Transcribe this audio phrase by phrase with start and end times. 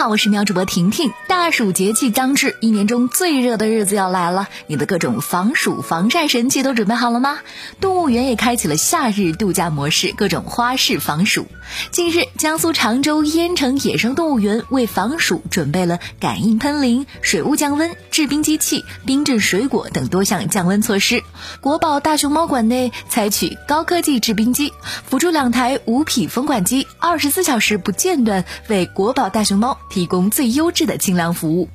[0.00, 1.12] 好，我是喵主播婷婷。
[1.28, 7.40] 大暑节气将至，一年中最热的日子要来了，你的各种防暑防晒神器都准备好了吗？
[7.82, 11.46] 动物园也开启了夏日度假模式，各种花式防暑。
[11.90, 21.22] 近日，江苏常州淹城野生动物园为防暑准备了感应喷淋、水雾降温、制冰机器、冰镇水果等多项降温措施。
[21.60, 24.72] 国宝大熊猫馆内采取高科技制冰机，
[25.04, 29.76] 辅助两台无匹风管机，二十四小时不间断为国宝大熊猫。
[29.90, 31.68] 提供最优质的清凉服务。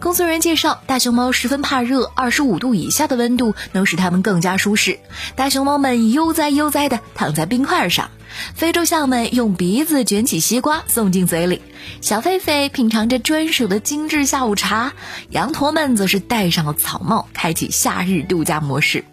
[0.00, 4.98] 工作人员介绍，大熊猫十分怕热，二十五度以下的温度能使它们更加舒适。
[5.36, 8.10] 大熊猫们悠哉悠哉地躺在冰块上，
[8.54, 11.62] 非洲象们用鼻子卷起西瓜送进嘴里，
[12.00, 14.92] 小狒狒品尝着专属的精致下午茶，
[15.30, 19.04] 羊驼们则是戴上了草帽，开启夏日度假模式。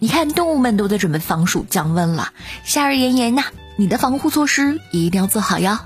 [0.00, 2.32] 你看，动物们都在准备防暑降温了。
[2.64, 3.44] 夏日炎炎呐，
[3.76, 5.78] 你的防护措施一定要做好哟。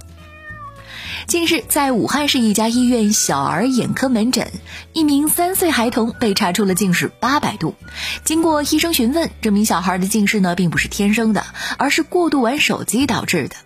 [1.26, 4.48] 近日，在武汉市一家医院小儿眼科门诊，
[4.92, 7.74] 一名三岁孩童被查出了近视八百度。
[8.22, 11.44] 经过医生询问，这名小孩的近视呢，并不是天生的，
[11.78, 13.56] 而是过度玩手机导致的。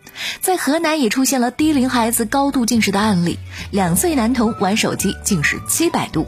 [0.41, 3.39] 在河南也出现了低龄孩子高度近视的案例，
[3.71, 6.27] 两岁男童玩手机近视七百度。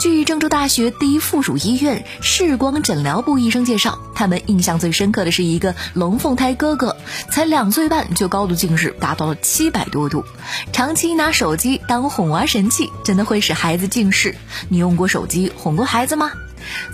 [0.00, 6.96] 据郑州大学第一附属医院视光诊疗部医生介绍，他们印象最深刻的是一个龙凤胎哥哥，
[7.30, 10.24] 才两岁半就高度近视达到了七百多度。
[10.72, 14.34] 长期拿手机当哄娃神器，真的会使孩子近视。
[14.68, 16.32] 你用过手机哄过孩子吗？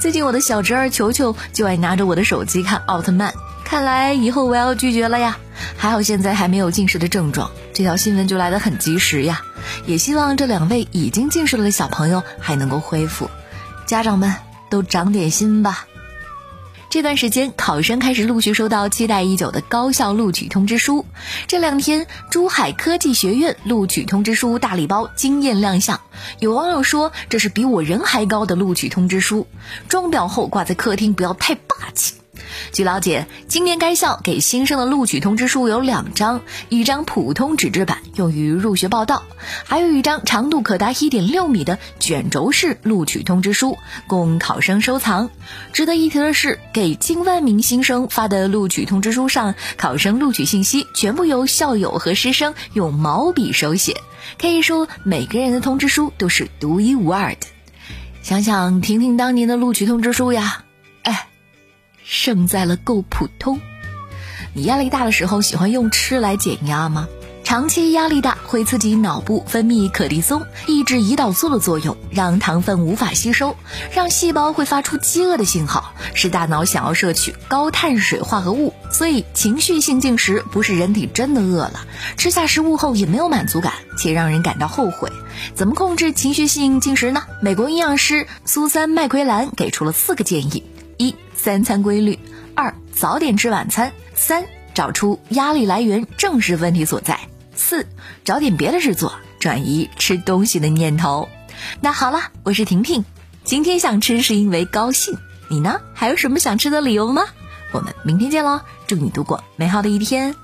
[0.01, 3.33] 最近我的小侄儿球球就爱拿着我的手机看奥特曼，
[3.69, 5.39] 看来以后我要拒绝了呀。
[5.77, 9.43] 还好现在还没有近视的症状，这条新闻就来得很及时呀！
[9.85, 13.29] 也希望这两位已经近视了的小朋友还能够恢复，
[13.87, 14.35] 家长们
[14.71, 15.87] 都长点心吧。
[16.89, 21.05] 这段时间，考生开始陆续收到期待已久的高校录取通知书。
[21.47, 26.01] 这两天，珠海科技学院录取通知书大礼包惊艳亮相，
[26.39, 29.47] 有网友说这是比我人还高的录取通知书，
[29.91, 32.15] 装裱后挂在客厅，不要太霸气。
[32.73, 39.23] 据了解，今年该校给新生的录取通知书有两张，一张普通纸质版用于入学报到，
[39.65, 45.31] 还有一张长度可达一点六米的卷轴式录取通知书，供考生收藏。
[45.73, 54.01] 值得一提的是，给近万名新生发的录取通知书上，考生录取信息全部由校友和师生用毛笔手写，
[54.41, 57.47] 可以说每个人的通知书都是独一无二的。
[58.23, 60.65] 想想婷婷当年的录取通知书呀。
[62.09, 63.61] 胜在了够普通。
[64.55, 67.07] 你压力大的时候喜欢用吃来减压吗？
[67.45, 73.57] 长期压力大会刺激脑部分泌可地松，抑制胰岛素的作用，让糖分无法吸收，
[73.95, 78.75] 让细胞会发出饥饿的信号，使大脑想要摄取高碳水化合物。
[78.91, 81.87] 所以，情绪性进食不是人体真的饿了，
[82.19, 85.11] 吃下食物后也没有满足感，且让人感到后悔。
[85.55, 87.23] 怎么控制情绪性进食呢？
[87.41, 90.65] 美国营养师苏珊麦奎兰给出了四个建议。
[91.39, 92.19] 三餐规律，
[92.55, 94.45] 二早点吃晚餐，三
[94.75, 97.19] 找出压力来源，正视问题所在，
[97.55, 97.87] 四
[98.25, 101.29] 找点别的事做，转移吃东西的念头。
[101.81, 103.05] 那好了，我是婷婷，
[103.45, 105.17] 今天想吃是因为高兴，
[105.49, 105.81] 你呢？
[105.95, 107.23] 还有什么想吃的理由吗？
[107.73, 110.35] 我们明天见喽，祝你度过美好的一天。